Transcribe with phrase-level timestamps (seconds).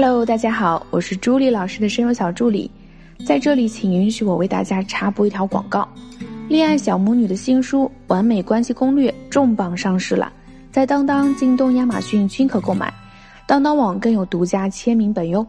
[0.00, 2.70] Hello，大家好，我是朱莉老师的声优小助理，
[3.26, 5.88] 在这里请允许我为大家插播一条广告：
[6.48, 10.32] 恋爱小母女的新书《完美关系攻略》重磅上市了，
[10.70, 12.94] 在当当、京东、亚马逊均可购买，
[13.44, 15.44] 当当网更有独家签名本哟。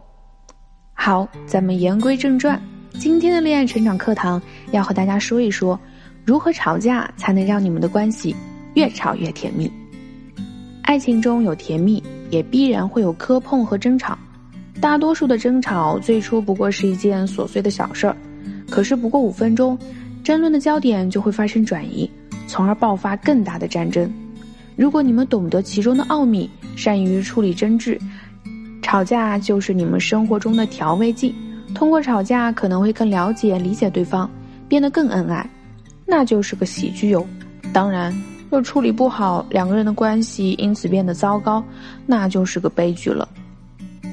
[0.94, 2.60] 好，咱们言归正传，
[2.98, 4.42] 今天的恋爱成长课堂
[4.72, 5.78] 要和大家说一说，
[6.24, 8.34] 如何吵架才能让你们的关系
[8.74, 9.70] 越吵越甜蜜。
[10.82, 14.18] 爱情中有甜蜜，也必然会有磕碰和争吵。
[14.80, 18.16] 大多数的争吵最初不过是一件琐碎的小事儿，
[18.70, 19.78] 可是不过五分钟，
[20.24, 22.10] 争论的焦点就会发生转移，
[22.46, 24.10] 从而爆发更大的战争。
[24.76, 28.00] 如果你们懂得其中的奥秘，善于处理争执，
[28.80, 31.34] 吵架就是你们生活中的调味剂。
[31.74, 34.28] 通过吵架，可能会更了解、理解对方，
[34.66, 35.48] 变得更恩爱，
[36.06, 37.24] 那就是个喜剧哟。
[37.70, 38.12] 当然，
[38.48, 41.62] 若处理不好，两个人的关系因此变得糟糕，
[42.06, 43.28] 那就是个悲剧了。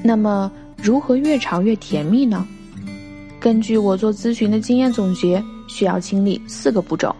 [0.08, 0.50] 那么，
[0.82, 2.48] 如何越吵越甜蜜呢？
[3.38, 7.14] 根据我做咨询的经验总结，需要经历四个步骤。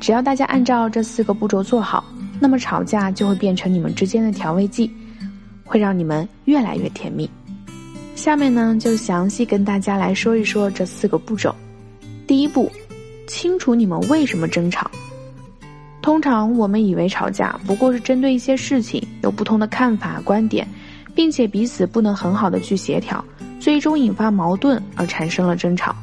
[0.00, 2.04] 只要大家按照这四个步骤做好，
[2.40, 4.90] 那么吵架就会变成你们之间的调味剂，
[5.64, 7.30] 会让你们越来越甜蜜。
[8.16, 11.54] 下面呢，就详细跟大家来说一说这四个步骤。
[12.26, 12.68] 第一步，
[13.28, 14.90] 清楚你们为什么争吵。
[16.02, 20.66] 通常我们以为吵架不过是针对一些事情有不同的看法观点。
[21.14, 23.24] 并且彼此不能很好的去协调，
[23.60, 25.94] 最终引发矛盾而产生了争吵。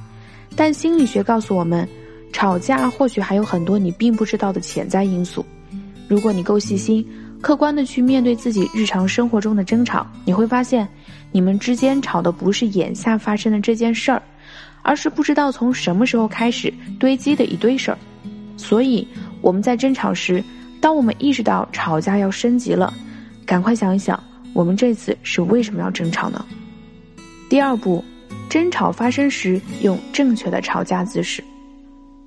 [0.55, 1.87] 但心理学告诉我们，
[2.31, 5.45] 吵架或许还有很多你并不知道的潜在因素。
[6.07, 7.05] 如果你够细心，
[7.41, 10.87] 客观的去面对自己日常生活中的争吵，你会发现，
[11.31, 14.21] 你们之间吵的不是眼下发生的这件事儿，
[14.81, 17.97] 而是不知道从什么时候开始堆积的一堆事儿。
[18.57, 19.07] 所以
[19.41, 20.43] 我们在争吵时，
[20.79, 22.93] 当我们意识到吵架要升级了，
[23.45, 24.21] 赶快想一想。
[24.53, 26.45] 我们这次是为什么要争吵呢？
[27.49, 28.03] 第二步，
[28.49, 31.43] 争吵发生时用正确的吵架姿势。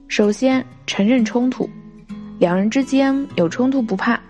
[0.08, 1.68] 首先，承认冲突，
[2.38, 4.20] 两人之间有冲突不怕，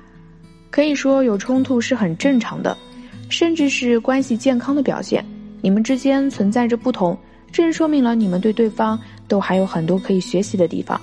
[0.70, 2.76] 可以说有冲突是很正常的，
[3.28, 5.24] 甚至是关系健康的表现。
[5.60, 7.16] 你们之间存在着不同，
[7.50, 11.00] 正说明了你们对对方都还有很多可以学习的地方，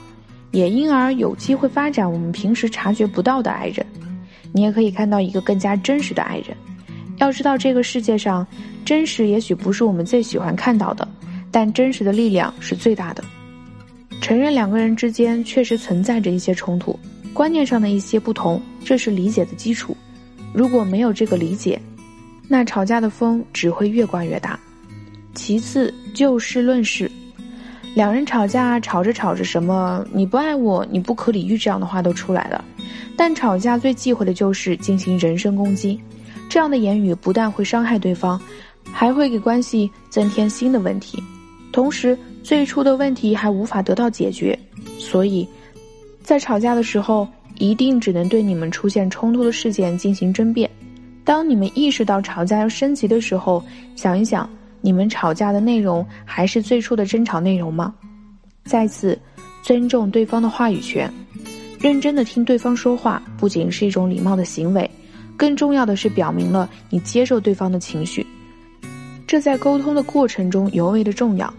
[0.51, 3.85] 也因而有机会发展我们平时察觉不到的爱人。
[4.53, 6.55] 你也可以看到一个更加真实的爱人。
[7.21, 8.45] 要知道，这个世界上，
[8.83, 11.07] 真实也许不是我们最喜欢看到的，
[11.51, 13.23] 但真实的力量是最大的。
[14.19, 16.99] 承认两个人之间确实存在着一些冲突，
[17.31, 19.95] 观念上的一些不同，这是理解的基础。
[20.51, 21.79] 如果没有这个理解，
[22.47, 24.59] 那吵架的风只会越刮越大。
[25.35, 27.09] 其次，就事论事，
[27.93, 32.65] 两人吵架，吵着吵着，什么你不爱我，你不可理喻这样的话都出来了。
[33.15, 35.99] 但吵架最忌讳的就是进行人身攻击。
[36.51, 38.37] 这样的言语不但会伤害对方，
[38.91, 41.17] 还会给关系增添新的问题，
[41.71, 44.59] 同时最初的问题还无法得到解决。
[44.99, 45.47] 所以，
[46.21, 47.25] 在吵架的时候，
[47.57, 50.69] 一定只能对你们出现冲突的事件进行争辩。
[51.23, 53.63] 当你们意识到吵架要升级的时候，
[53.95, 54.49] 想一想，
[54.81, 57.95] 你们吵架的内容还是最初的争吵内容吗？
[58.65, 59.17] 再次，
[59.63, 61.09] 尊重对方的话语权，
[61.79, 64.91] 认真的听对方说话，不仅是一种礼貌的行为。
[65.37, 68.25] 更重要的是，表明了你接受对方的情绪，
[69.25, 71.51] 这在沟通的过程中尤为的重要。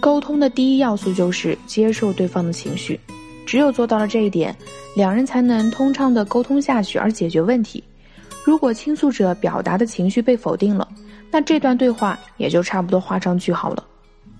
[0.00, 2.98] 沟通的第一要素就是接受对方的情绪，
[3.46, 4.54] 只有做到了这一点，
[4.94, 7.82] 两人才能通畅的沟通下去而解决问题。
[8.44, 10.86] 如果倾诉者表达的情绪被否定了，
[11.30, 13.82] 那这段对话也就差不多画上句号了。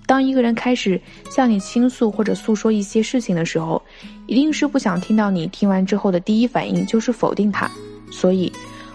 [0.07, 1.01] 当一个人开始
[1.31, 3.81] 向你倾诉或者诉说一些事情的时候，
[4.27, 7.71] 一定是不想听到你听完之后的第一反应就是否定他。
[8.15, 8.51] 所以，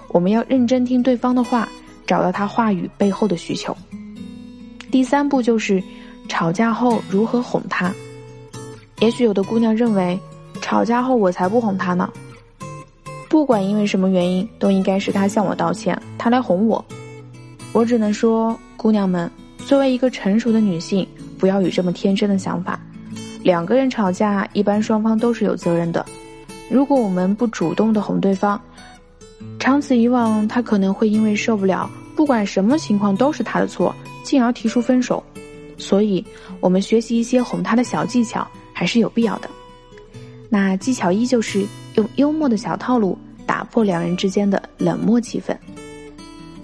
[0.07, 1.67] 我们要认真听对方的话，
[2.07, 3.75] 找到他话语背后的需求。
[4.89, 5.83] 第三步就是
[6.29, 7.93] 吵架后如何哄他。
[9.01, 10.17] 也许有的姑娘认为，
[10.61, 12.09] 吵架后我才不哄他呢。
[13.27, 16.83] 不管因为什么原因，都应该是他向我道歉，他来哄我。
[17.73, 19.29] 我只能说，姑娘们，
[19.65, 21.05] 作为一个成熟的女性，
[21.37, 22.79] 不要有这么天真的想法。
[23.43, 26.05] 两个人吵架，一般双方都是有责任的。
[26.69, 28.59] 如果我们不主动的哄对方，
[29.59, 35.21] 长此以往，他可能会因为受不了，不管什么情况都是他的错，进而提出分手。
[35.77, 36.25] 所以，
[36.59, 39.49] 我们学习一些哄他的小技巧还是有必要的。
[40.49, 41.65] 那技巧一就是
[41.95, 45.55] 用幽默的小套路打破两人之间的冷漠气氛。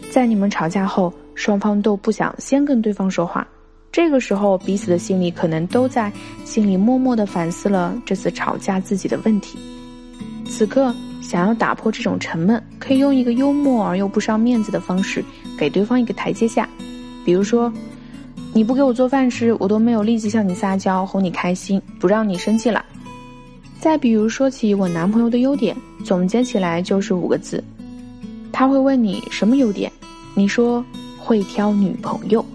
[0.09, 3.45] 在你们吵架后，双方都不想先跟对方说话，
[3.91, 6.12] 这个时候彼此的心里可能都在
[6.44, 9.59] 心里默默的反思了这次吵架自己的问题。
[10.45, 10.95] 此刻。
[11.27, 15.25] 想要打破这种沉闷，可以用一个幽默而又不伤面子的方式
[15.57, 16.69] 给对方一个台阶下。
[17.25, 17.74] 比如说，
[18.54, 22.86] 你不给我做饭时，我都没有立即向你撒娇哄你开心，不让你生气了。
[23.80, 27.63] 再比如说起我男朋友的优点，总结起来就是五个字：
[28.51, 29.92] 他会问你什么优点，
[30.36, 30.86] 你说
[31.18, 32.45] 会挑女朋友。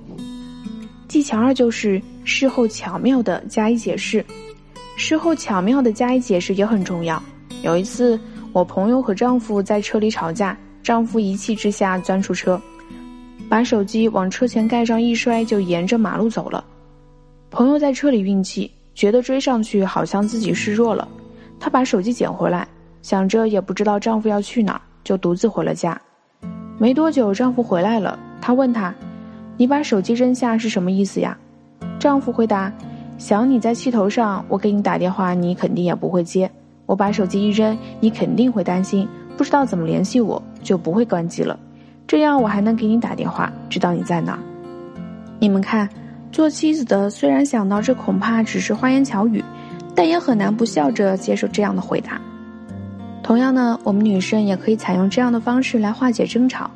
[1.09, 4.25] 技巧二就是事后巧妙的加以解释，
[4.97, 7.21] 事后巧妙的加以解释也很重要。
[7.63, 8.19] 有一次，
[8.53, 12.61] 我朋友和丈夫在车里吵架，丈夫一气之下钻出车，
[13.49, 16.65] 把手机往车前盖上一摔，就沿着马路走了。
[17.49, 21.07] 朋友在车里运气，觉得追上去好像自己示弱了，
[21.61, 22.67] 她把手机捡回来，
[23.03, 26.01] 想着也不知道丈夫要去哪儿，就独自回了家。
[26.77, 28.93] 没多久，丈夫回来了，她问他。
[29.57, 31.37] 你把手机扔下是什么意思呀？
[31.99, 32.73] 丈夫回答
[33.19, 36.51] ：“想你在气头上，我给你打电话，你肯定也不会接。
[36.91, 39.07] 我把手机一扔，你肯定会担心，
[39.37, 41.57] 不知道怎么联系我，就不会关机了。
[42.05, 44.37] 这样我还能给你打电话，知道你在哪。”
[45.39, 45.89] 你们看，
[46.33, 49.41] 做妻子的虽然想到这恐怕只是花言巧语，
[49.95, 52.21] 但也很难不笑着接受这样的回答。
[53.23, 56.69] 同样呢，我们女生也可以采用这样的方式来化解争吵，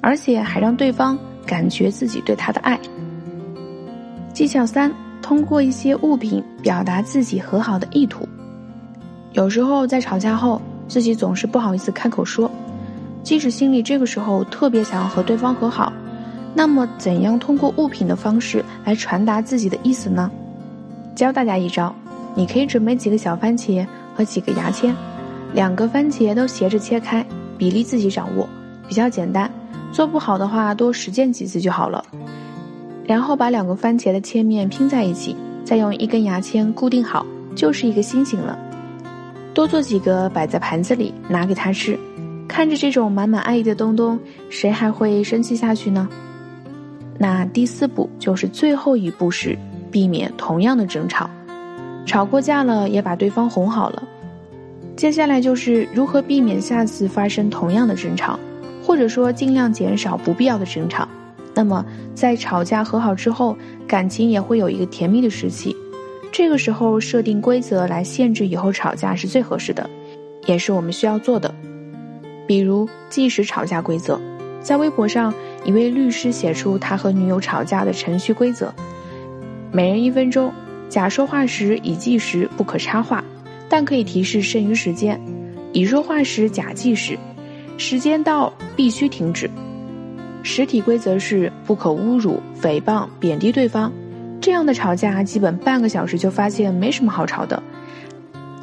[0.00, 1.18] 而且还让对方。
[1.44, 2.76] 感觉自己对他的爱。
[4.32, 4.92] 技巧三：
[5.22, 8.28] 通过一些物品表达自己和好的意图。
[9.36, 12.50] 有时候在吵架后，自己总是不好意思开口说，
[13.22, 15.92] 即使心里这个时候特别想要和对方和好，
[16.54, 20.30] 那么怎样通过物品的方式来传达自己的意思呢？
[21.14, 21.94] 教大家一招：
[22.34, 24.96] 你可以准备几个小番茄和几个牙签，
[25.52, 27.22] 两个番茄都斜着切开，
[27.58, 28.48] 比例自己掌握，
[28.88, 29.50] 比较简单。
[29.92, 32.02] 做不好的话，多实践几次就好了。
[33.04, 38.58] 然后把两个番茄的切面拼在一起，再用一根牙签固定好，就是一个心形了。
[39.56, 41.98] 多做几个摆在盘子里，拿给他吃。
[42.46, 44.20] 看着这种满满爱意的东东，
[44.50, 46.06] 谁还会生气下去呢？
[47.18, 49.56] 那第四步就是最后一步是
[49.90, 51.30] 避免同样的争吵。
[52.04, 54.02] 吵过架了，也把对方哄好了。
[54.94, 58.38] 接下来就是如何避免下次发生同样的争吵。
[58.82, 61.08] 或者说尽量减少不必要的争吵，
[61.54, 61.82] 那么
[62.14, 63.56] 在吵架和好之后，
[63.88, 65.74] 感情也会有一个甜蜜的时期。
[66.36, 69.88] 这个时候设定规则来限制以后吵架是最合适的，
[70.44, 71.54] 也是我们需要做的。
[72.46, 74.20] 比如计时吵架规则，
[74.60, 75.32] 在微博上
[75.64, 78.70] 一位律师写出他和女友吵架的程序规则：
[79.72, 80.52] 每人一分钟，
[80.90, 83.24] 甲说话时已计时，不可插话，
[83.66, 85.16] 但可以提示剩余时间；
[85.72, 87.18] 乙说话时甲计时。
[87.78, 89.48] 时间到必须停止。
[90.42, 93.90] 实体规则是不可侮辱、诽谤、贬低对方。
[94.46, 97.60] 这样的吵架基本半个小时就发现没什么好吵的。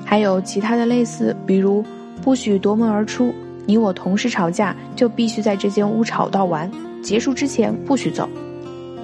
[0.06, 1.84] 还有其他的类似，比如
[2.22, 3.36] 不许夺门而出，
[3.66, 6.72] 你我同时吵架就必须在这间屋吵到完，
[7.02, 8.30] 结束之前不许走。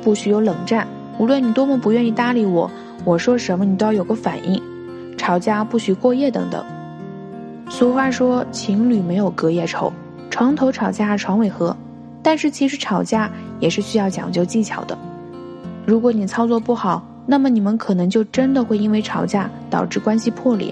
[0.01, 0.87] 不许有冷战，
[1.17, 2.71] 无论你多么不愿意搭理我，
[3.03, 4.63] 我说什么你都要有个反应。
[5.17, 6.63] 吵架不许过夜等等。
[7.69, 9.91] 俗话说，情侣没有隔夜仇，
[10.29, 11.75] 床头吵架床尾和。
[12.23, 13.29] 但是其实吵架
[13.59, 14.97] 也是需要讲究技巧的。
[15.89, 20.71] 如果你操作不好，那么你们可能就真的会因为吵架导致关系破裂。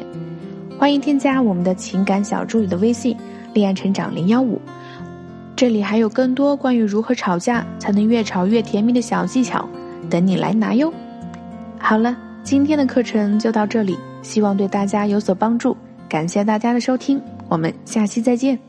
[0.77, 3.17] 欢迎添加我们的情感小助理的微信
[3.51, 4.61] “恋爱成长零幺五”，
[5.57, 9.67] 这里还有更多关于如何吵架才能越吵越甜蜜的小技巧
[10.07, 10.93] 等你来拿哟。
[11.79, 15.75] 好了，今天的课程就到这里，希望对大家有所帮助。
[16.07, 17.19] 感谢大家的收听，
[17.49, 18.66] 我们下期再见。